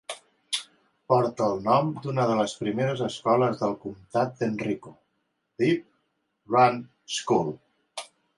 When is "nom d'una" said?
1.67-2.25